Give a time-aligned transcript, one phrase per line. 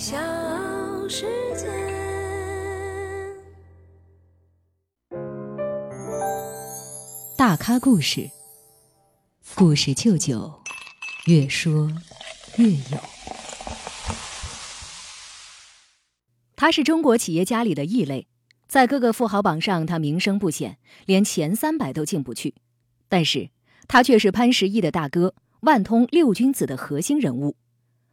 [0.00, 0.16] 小
[1.10, 1.66] 世界。
[7.36, 8.30] 大咖故事，
[9.54, 10.50] 故事舅舅，
[11.26, 11.92] 越说
[12.56, 12.98] 越有。
[16.56, 18.26] 他是中国企业家里的异类，
[18.66, 22.54] 在各个富豪榜上，他名声不显，连前三百都进不去。
[23.10, 23.50] 但是，
[23.86, 27.56] 他却是潘石屹的大哥，万通六君子的核心人物。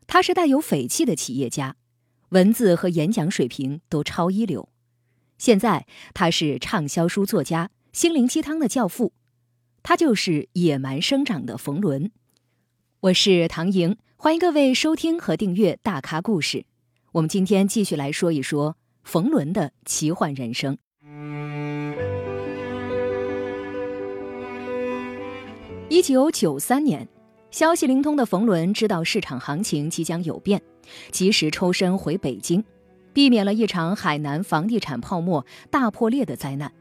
[0.08, 1.76] 他是带有匪气的企业家，
[2.30, 4.70] 文字和演讲水平都超一流。
[5.38, 9.12] 现在，他是畅销书作家、心灵鸡汤的教父。
[9.84, 12.12] 他就是野蛮生长的冯仑。
[13.02, 16.58] 我是唐莹，欢迎各位收听和订阅《大咖故事》。
[17.12, 20.78] 我们今天继续来说一说冯仑的奇幻人生。
[25.90, 27.17] 一九九三年。
[27.50, 30.62] 消息灵通的冯仑知道市场行情即将有变，
[31.12, 32.64] 及时抽身回北京，
[33.14, 36.72] 避免了一场海南房地产泡沫大破裂的灾难。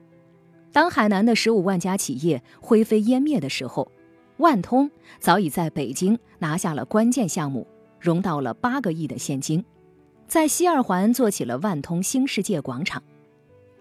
[0.73, 3.91] 当海南的十五万家企业灰飞烟灭的时候，
[4.39, 7.67] 万通早已在北京拿下了关键项目，
[7.99, 9.65] 融到了八个亿的现金，
[10.27, 13.03] 在西二环做起了万通新世界广场。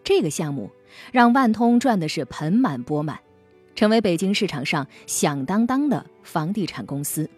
[0.04, 0.70] 这个项目
[1.12, 3.20] 让万通赚的是盆满钵满。
[3.76, 7.30] 成为北京市场上响当当的房地产公司，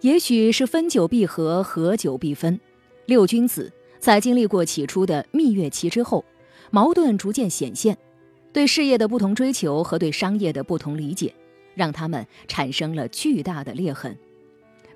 [0.00, 2.58] 也许是分久必合，合久必分。
[3.06, 6.24] 六君子在经历过起初的蜜月期之后，
[6.70, 7.96] 矛盾逐渐显现，
[8.52, 11.34] 对事业的不同追求和对商业的不同理解，
[11.74, 14.16] 让他们产生了巨大的裂痕。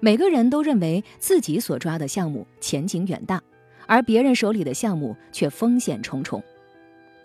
[0.01, 3.43] 每个人都认为自己所抓的项目前景远大，
[3.87, 6.43] 而别人手里的项目却风险重重。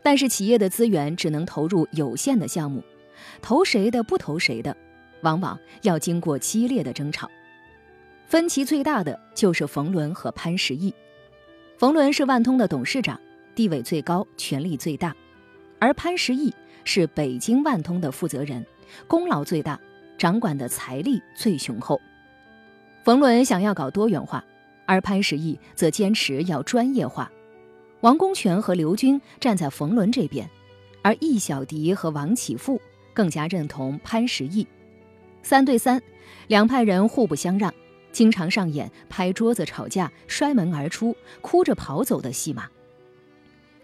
[0.04, 2.84] 但是企业的资源只能投入有限的项目。
[3.42, 4.76] 投谁的不投谁的，
[5.22, 7.30] 往往要经过激烈的争吵。
[8.28, 10.94] 分歧最大的就是冯仑和潘石屹。
[11.78, 13.20] 冯仑是万通的董事长，
[13.56, 15.12] 地位最高，权力最大；
[15.80, 18.66] 而潘石屹是北京万通的负责人，
[19.08, 19.80] 功劳最大，
[20.18, 22.02] 掌管的财力最雄厚。
[23.04, 24.44] 冯仑想要搞多元化，
[24.86, 27.32] 而潘石屹则坚持要专业化。
[28.02, 30.50] 王功权和刘军站在冯仑这边，
[31.02, 32.82] 而易小迪和王启富。
[33.18, 34.68] 更加认同潘石屹，
[35.42, 36.00] 三对三，
[36.50, 37.74] 两派人互不相让，
[38.12, 42.70] 经常上演拍桌子吵架、摔门而出、哭着跑走的戏码。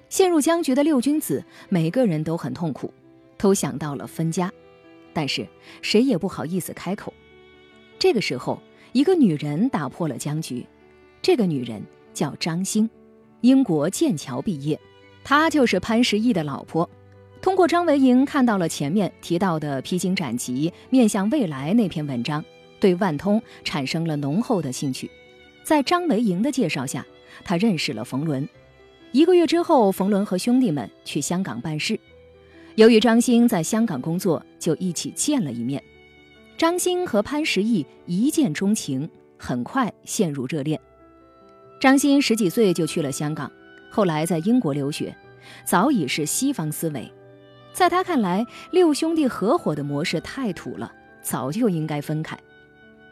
[0.08, 2.94] 陷入僵局的六君子，每个人都很痛苦，
[3.36, 4.54] 都想到了分家，
[5.14, 5.48] 但是
[5.82, 7.12] 谁也不好意思开口。
[7.98, 8.62] 这个时候，
[8.92, 10.64] 一个女人打破了僵局，
[11.24, 11.82] 这个女人
[12.14, 12.88] 叫张欣，
[13.42, 14.80] 英国剑桥毕业，
[15.24, 16.88] 她就是潘石屹的老婆。
[17.44, 22.42] 通过张维迎看到了前面提到的披荆斩棘、面向未来那篇文章，
[22.80, 25.12] 对万通产生了浓厚的兴趣。
[25.62, 27.06] 在张维迎的介绍下，
[27.44, 28.48] 他认识了冯仑。
[29.12, 32.00] 一个月之后，冯仑和兄弟们去香港办事。
[32.76, 35.84] 由于张欣在香港工作，就一起见了一面。
[36.58, 40.80] 张欣和潘石屹一见钟情，很快陷入热恋。
[41.78, 43.52] 张欣十几岁就去了香港，
[43.92, 45.14] 后来在英国留学，
[45.66, 47.12] 早已是西方思维。
[47.74, 52.38] 在他看来，六兄弟合伙的模式太土了，早就应该分开。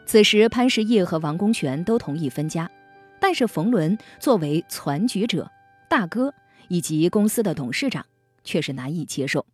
[0.06, 2.70] 此时，潘石屹和王功权都同意分家，
[3.20, 5.50] 但是冯仑作为攒局者、
[5.90, 6.32] 大哥
[6.68, 8.06] 以及公司的董事长，
[8.44, 9.44] 却是难以接受。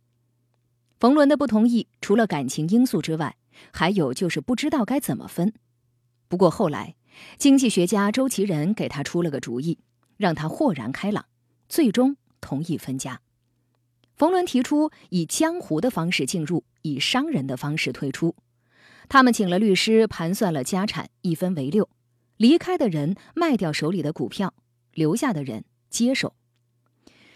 [0.99, 3.35] 冯仑的不同意，除了感情因素之外，
[3.71, 5.53] 还有就是不知道该怎么分。
[6.27, 6.95] 不过后来，
[7.39, 9.79] 经济学家周其仁给他出了个主意，
[10.17, 11.25] 让他豁然开朗，
[11.67, 13.19] 最终同意分家。
[14.19, 18.35] 冯仑提出以江湖的方式进入，以商人的方式退出。
[19.07, 21.87] 他们请了律师盘算了家产，一分为六。
[22.35, 24.53] 离开的人卖掉手里的股票，
[24.93, 26.35] 留下的人接手。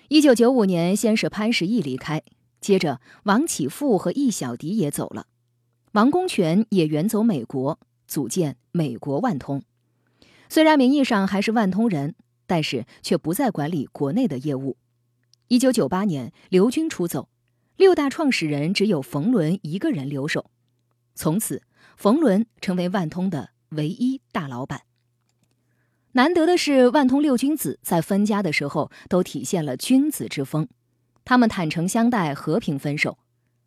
[0.09, 2.21] 一九九五年，先是潘石屹离开，
[2.59, 5.27] 接着王启富和易小迪也走了，
[5.93, 9.63] 王功权也远走美国，组建美国万通。
[10.49, 12.15] 虽然名义上还是万通人，
[12.45, 14.75] 但是却不再管理国内的业务。
[15.53, 17.29] 一九九八年，刘军出走，
[17.77, 20.49] 六大创始人只有冯仑一个人留守。
[21.13, 21.61] 从此，
[21.95, 24.81] 冯仑成为万通的唯一大老板。
[26.13, 30.67] 难得的是，万通六君子在分家的时候都体现了君子之风，
[31.23, 33.19] 他们坦诚相待，和平分手。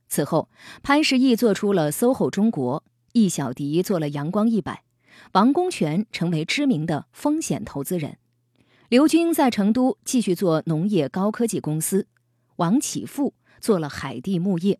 [0.08, 0.48] 此后，
[0.82, 4.82] 潘石屹做出了 SOHO 中国，易小迪做了阳光一百，
[5.34, 8.18] 王功权成为知名的风险投资人。
[8.88, 12.06] 刘军在成都继续做农业高科技公司，
[12.56, 14.78] 王启富做了海地牧业，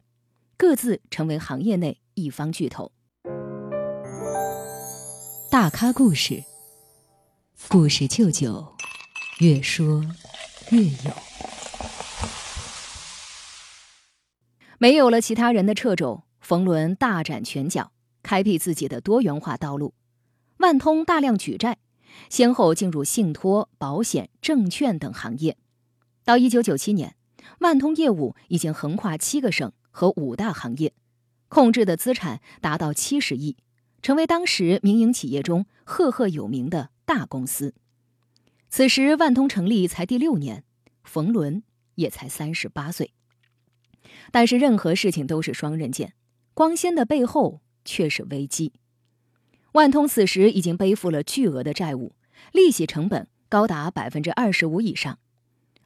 [0.56, 2.93] 各自成为行业内一方巨头。
[5.50, 6.44] 大咖故事，
[7.69, 8.76] 故事舅舅，
[9.41, 10.05] 越说
[10.70, 11.12] 越有。
[14.79, 17.91] 没有了其他人的掣肘，冯仑大展拳脚，
[18.23, 19.94] 开辟自己的多元化道路。
[20.58, 21.79] 万通大量举债，
[22.29, 25.56] 先后进入信托、保险、证券等行业。
[26.25, 27.17] 到一九九七年，
[27.61, 30.93] 万通业务已经横跨七个省和五大行业，
[31.49, 33.56] 控制的资产达到七十亿，
[34.03, 36.91] 成为当时民营企业中赫赫有名的。
[37.06, 37.73] 大公司，
[38.69, 40.64] 此时万通成立才第六年，
[41.05, 41.62] 冯仑
[41.94, 43.12] 也才三十八岁。
[44.32, 46.14] 但是任何事情都是双刃剑，
[46.53, 48.73] 光鲜的背后却是危机。
[49.76, 52.12] 万通此时已经背负了巨额的债务，
[52.50, 55.19] 利息成本高达百分之二十五以上，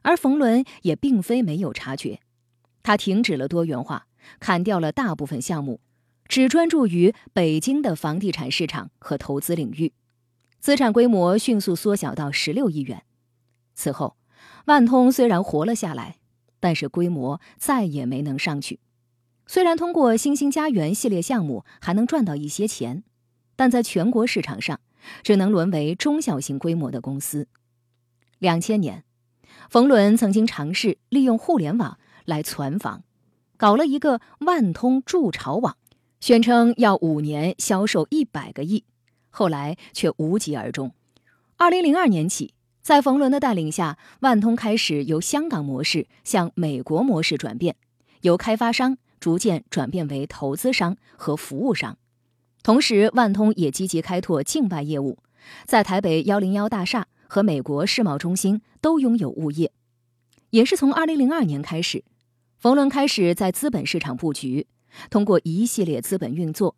[0.01, 2.21] 而冯仑也并非没有察觉，
[2.83, 4.07] 他停止了多元化，
[4.39, 5.81] 砍掉了大部分项目，
[6.29, 9.91] 只专注于北京的房地产市场和投资领域。
[10.61, 13.03] 资产规模迅速缩小到十六亿元。
[13.73, 14.15] 此后，
[14.67, 16.15] 万通虽然活了下来，
[16.61, 18.79] 但是规模再也没能上去。
[19.45, 23.03] 虽然通过星星家园系列项目还能赚到一些钱，
[23.55, 24.79] 但在全国市场上
[25.23, 27.47] 只能沦为中小型规模的公司。
[28.39, 29.03] 两千年，
[29.69, 33.03] 冯仑曾经尝试利用互联网来攒房，
[33.57, 35.77] 搞了一个万通筑巢网，
[36.19, 38.83] 宣称要五年销售一百个亿。
[39.29, 40.93] 后来却无疾而终。
[41.57, 47.75] 二零零二年起，在冯仑的带领下，万通开始由香港模式向美国模式转变，
[48.21, 51.97] 由开发商逐渐转变为投资商和服务商。
[52.63, 55.17] 同时，万通也积极开拓境外业务，
[55.65, 59.71] 在台北幺零幺大厦和美国世贸中心都拥有物业。
[60.51, 62.03] 也是从二零零二年开始，
[62.57, 64.67] 冯仑开始在资本市场布局，
[65.09, 66.75] 通过一系列资本运作。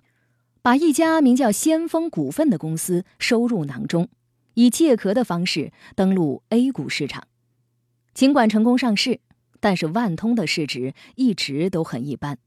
[0.62, 4.08] 把一家名叫先锋股份的公司收入囊中，
[4.54, 7.28] 以借壳的方式登陆 A 股市场。
[8.14, 9.20] 尽管成功上市，
[9.60, 12.38] 但是万通的市值一直都很一般，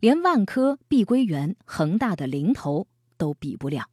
[0.00, 2.86] 连万科、碧桂园、恒大的零头
[3.16, 3.84] 都比不了。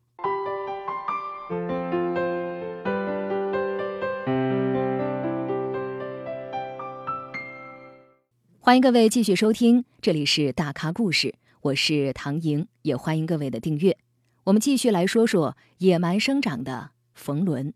[8.60, 11.34] 欢迎各位继续收听，这里是大咖故事。
[11.62, 13.98] 我是唐莹，也欢迎各位的订阅。
[14.44, 17.74] 我们继续来说说野蛮生长的冯仑。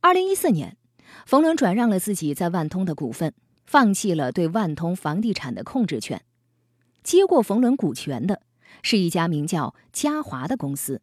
[0.00, 0.76] 二零一四年，
[1.24, 3.32] 冯仑转让了自己在万通的股份，
[3.64, 6.22] 放弃了对万通房地产的控制权。
[7.08, 8.42] 接过冯仑股权的
[8.82, 11.00] 是一家名叫嘉华的公司。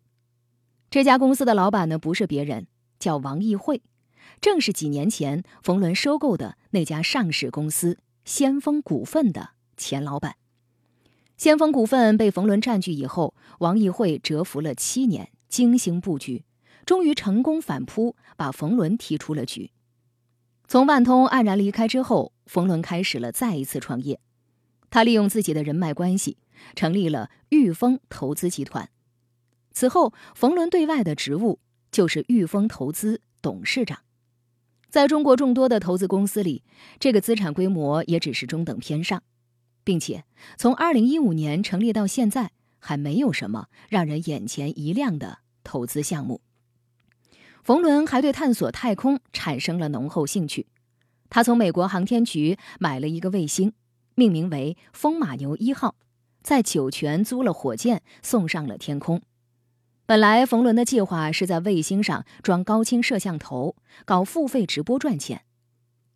[0.92, 2.68] 这家公司的老板呢，不是别人，
[3.00, 3.82] 叫王义会，
[4.40, 10.36] 正是几年前冯仑收购的那家上市公司先锋股份的前老板。
[11.38, 16.46] 先锋股份被冯仑占据以后，王义会蛰伏了七年，精心布局，
[16.86, 19.72] 终于成功反扑，把冯仑踢出了局。
[20.68, 24.20] 从万通黯然离开之后，冯仑开始了再一次创业。
[24.96, 26.38] 他利用自己的人脉关系，
[26.74, 28.90] 成立了裕丰投资集团。
[29.74, 31.60] 此后，冯仑对外的职务
[31.92, 34.04] 就是裕丰投资董事长。
[34.90, 36.64] 在中国众多的投资公司里，
[36.98, 39.22] 这个资产规模也只是中等偏上。
[39.84, 40.24] 并且
[40.56, 46.40] 从二零一五年成立到现在，还没有什么让人眼前一亮的投资项目。
[47.62, 50.68] 冯仑还对探索太空产生了浓厚兴趣，
[51.30, 53.74] 他从美国航天局买了一个卫星，
[54.16, 55.96] 命名为“风马牛一号”，
[56.42, 59.22] 在酒泉租了火箭送上了天空。
[60.06, 65.44] 本来冯仑的计划是在卫星上装高清摄像头，搞付费直播赚钱，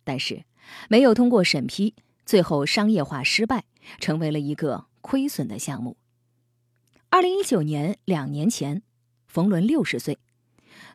[0.04, 0.44] 但是
[0.88, 1.94] 没有通过审批。
[2.24, 3.64] 最后商业化失败，
[3.98, 5.96] 成为了一个亏损的项目。
[7.08, 8.82] 二零一九年，两年前，
[9.26, 10.20] 冯仑六十岁，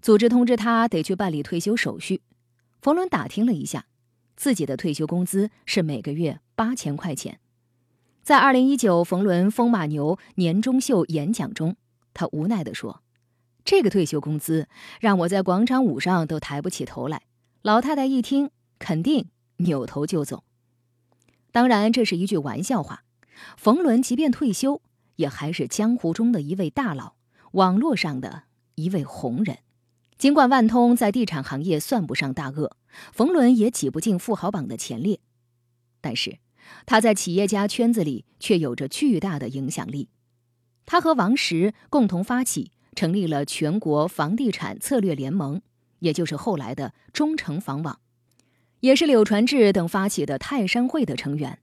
[0.01, 2.21] 组织通知他得去办理退休手续。
[2.81, 3.87] 冯仑打听了一下，
[4.37, 7.39] 自己的退休工资是每个月八千块钱。
[8.23, 11.75] 在二零一九冯仑风马牛年终秀演讲中，
[12.13, 13.03] 他无奈地说
[13.63, 14.67] ：“这个退休工资
[14.99, 17.21] 让我在广场舞上都抬不起头来。”
[17.61, 20.43] 老太太一听，肯定扭头就走。
[21.51, 23.03] 当然，这是一句玩笑话。
[23.57, 24.81] 冯仑即便退休，
[25.17, 27.15] 也还是江湖中的一位大佬，
[27.51, 28.43] 网络上的
[28.75, 29.59] 一位红人。
[30.17, 32.75] 尽管万通在地产行业算不上大鳄，
[33.11, 35.19] 冯仑也挤不进富豪榜的前列，
[35.99, 36.37] 但是
[36.85, 40.09] 他在企业家圈子里却有着巨大的影响力。
[40.85, 45.61] 他和王石共同发起，成立了全国房地产策略联盟，
[45.99, 47.99] 也就是后来的中诚房网。
[48.81, 51.59] 也是柳传志等发起的泰山会的成员，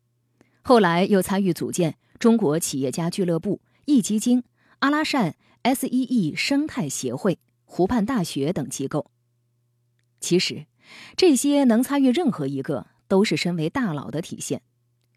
[0.63, 4.43] 后来又参与组建中国企业家俱乐部、易基金、
[4.81, 9.11] 阿拉善、S E E 生态协会、湖畔大学等机构。
[10.19, 10.67] 其实，
[11.17, 14.63] 这些能参与任何一个，都是身为大佬的体现。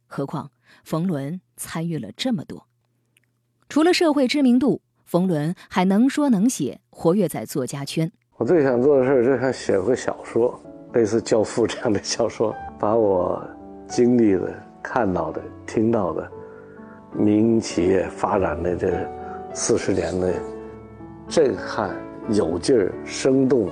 [0.07, 0.51] 何况
[0.83, 2.67] 冯仑参与了这么多，
[3.69, 8.11] 除了社会知名度，冯仑还能说能写，活跃在作家圈。
[8.37, 10.59] 我最想做的事就是写个小说，
[10.93, 13.41] 类似《教父》这样的小说， 把我
[13.87, 16.31] 经历的、看到的、听到的
[17.13, 19.09] 民营企业发展的这
[19.53, 20.33] 四十年的
[21.29, 21.95] 震撼、
[22.29, 23.69] 有劲儿、生动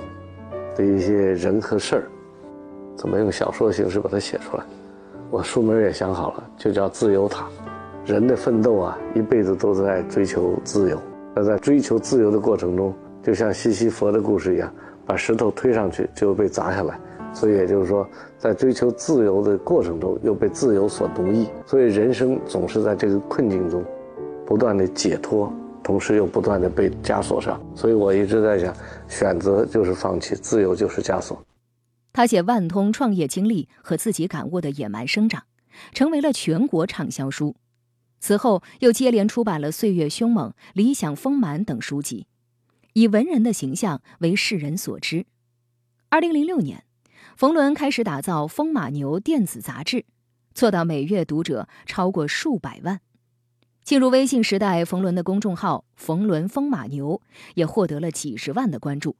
[0.74, 2.04] 的一些人和事儿，
[2.96, 4.64] 怎么用小说的形式把它写出来？
[5.34, 7.48] 我书名也想好了，就叫《自由塔》。
[8.08, 10.96] 人的奋斗啊，一辈子都在追求自由。
[11.34, 14.72] 那在追求自由的过程中，就像西西弗的故事一样，
[15.04, 16.96] 把石头推上去就被砸下来。
[17.32, 18.06] 所以也就是说，
[18.38, 21.48] 在追求自由的过程中，又被自由所奴役。
[21.66, 23.82] 所以人生总是在这个困境中，
[24.46, 27.60] 不断的解脱，同时又不断的被枷锁上。
[27.74, 28.72] 所以我一直在想，
[29.08, 31.36] 选择就是放弃，自由就是枷锁。
[32.14, 35.42] 他写万通创业经历和自己感悟的野蛮生长，
[35.92, 37.56] 成为了全国畅销书。
[38.20, 42.28] 此后又接连出版了《岁月凶猛》《理想丰满》等书籍，
[42.92, 45.26] 以文人的形象为世人所知。
[46.08, 46.84] 二零零六年，
[47.36, 50.04] 冯仑开始打造《风马牛》电子杂志，
[50.54, 53.00] 做到每月读者超过数百万。
[53.82, 57.20] 进入微信时代，冯仑的公众号“冯仑风马牛”
[57.56, 59.16] 也获得了几十万的关注。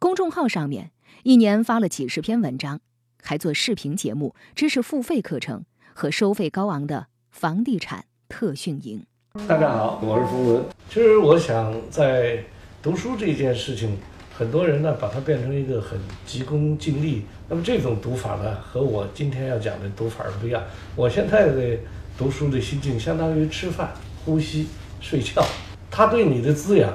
[0.00, 0.90] 公众号上面。
[1.22, 2.80] 一年发了几十篇文章，
[3.20, 9.04] 还做视频节目、知识付费课程和收费高昂的房地产特训营。
[9.48, 10.64] 大家好，我是冯仑。
[10.88, 12.44] 其实我想在
[12.80, 13.98] 读书这件事情，
[14.36, 17.24] 很多人呢把它变成一个很急功近利。
[17.48, 20.62] 那么这种读法呢，和我今天要讲的读法不一样。
[20.94, 21.76] 我现在的
[22.16, 23.92] 读书的心境，相当于吃饭、
[24.24, 24.68] 呼吸、
[25.00, 25.44] 睡觉。
[25.90, 26.92] 它对你的滋养，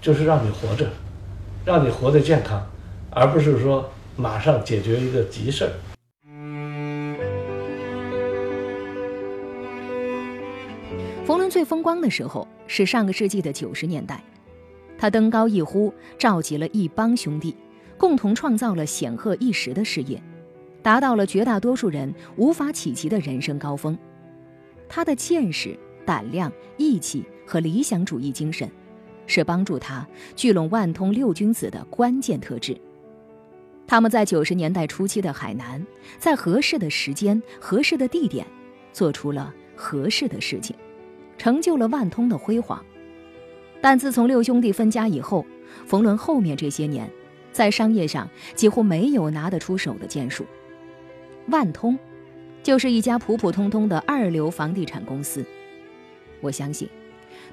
[0.00, 0.88] 就是让你活着，
[1.64, 2.66] 让你活得健康。
[3.14, 5.70] 而不是说马上解决一个急事儿。
[11.24, 14.22] 冯仑最风光的时候是上个世纪的九十年代，
[14.98, 17.56] 他登高一呼，召集了一帮兄弟，
[17.96, 20.20] 共同创造了显赫一时的事业，
[20.82, 23.96] 达到了绝大多数人无法企及的人生高峰。
[24.88, 28.68] 他的见识、胆量、义气和理想主义精神，
[29.26, 30.06] 是帮助他
[30.36, 32.78] 聚拢万通六君子的关键特质。
[33.86, 35.84] 他们在九十年代初期的海南，
[36.18, 38.46] 在合适的时间、合适的地点，
[38.92, 40.74] 做出了合适的事情，
[41.36, 42.82] 成就了万通的辉煌。
[43.80, 45.44] 但自从六兄弟分家以后，
[45.86, 47.10] 冯仑后面这些年，
[47.52, 50.46] 在商业上几乎没有拿得出手的建树。
[51.48, 51.98] 万通，
[52.62, 55.44] 就是一家普普通通的二流房地产公司。
[56.40, 56.88] 我相信，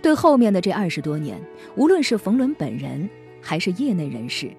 [0.02, 1.38] 对后面的这二十多年，
[1.76, 3.10] 无论是冯仑本人，
[3.42, 4.50] 还是业内人士。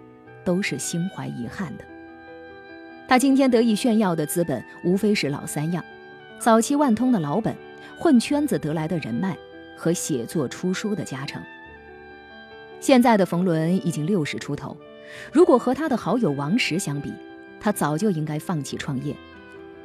[0.45, 1.85] 都是心怀遗憾的。
[3.09, 5.85] 他今天得以炫耀的资本，无非是老三样：
[6.39, 7.55] 早期万通的老本、
[7.99, 9.37] 混圈子得来的人脉
[9.77, 11.43] 和写作出书的加成。
[12.81, 14.77] 现在的冯仑已经六十出头，
[15.33, 17.13] 如果和他的好友王石相比，
[17.61, 19.15] 他早就应该放弃创业，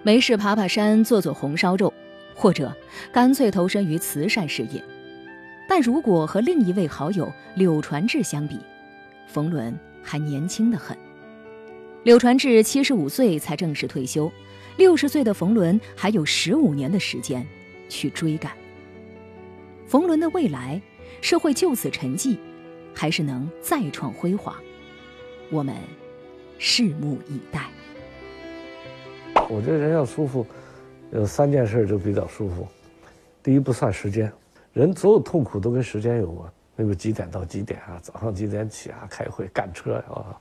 [0.04, 1.94] 没事爬爬山、做做红烧肉，
[2.34, 2.74] 或者
[3.12, 4.82] 干脆投身于慈善事业。
[5.68, 8.58] 但如果和另一位好友柳传志相比，
[9.28, 9.78] 冯仑。
[10.04, 10.98] 还年轻的很，
[12.04, 14.32] 柳传志七十五岁才正式退休，
[14.78, 17.46] 六十岁的冯仑还有十五年的时间
[17.90, 18.52] 去追赶。
[19.88, 20.82] 冯仑的未来
[21.22, 22.38] 是会就此沉寂，
[22.94, 24.56] 还是能再创辉煌？
[25.50, 25.76] 我们
[26.60, 27.68] 拭目以待。
[29.50, 30.46] 我觉得人要舒服，
[31.12, 32.68] 有三件事就比较舒服。
[33.42, 34.30] 第一，不算时间，
[34.74, 36.52] 人所有痛苦都跟时间有关。
[36.80, 38.00] 那个几点到几点啊？
[38.02, 39.08] 早上几点起啊？
[39.10, 40.38] 开会赶车啊？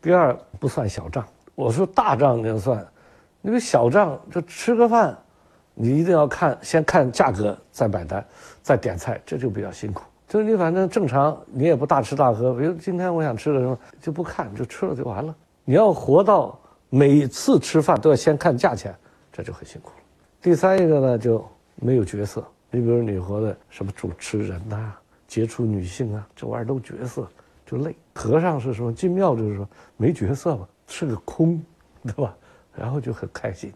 [0.00, 1.24] 第二不算小账，
[1.54, 2.84] 我说大账就算，
[3.42, 5.16] 那个小账就吃个饭，
[5.74, 8.24] 你一定要看，先看价格再买单，
[8.62, 10.02] 再点菜，这就比较辛苦。
[10.26, 15.36] 就是你反正正常，你也不大吃大喝，比如今天我想吃个什么，就不看，就吃了就完了。
[15.64, 18.94] 你要活到每次吃饭都要先看价钱，
[19.30, 19.96] 这就很辛苦了。
[20.40, 22.42] 第三一个呢，就没有角色。
[22.70, 24.92] 你比如你活的什么主持人呐？
[25.34, 27.28] 接触女性啊，这玩意儿都角色，
[27.66, 27.96] 就累。
[28.14, 28.92] 和尚是说？
[28.92, 31.60] 进庙就是说没角色嘛，是个空，
[32.04, 32.36] 对吧？
[32.72, 33.72] 然后就很开心。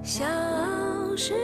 [0.00, 0.24] 小
[1.16, 1.34] 时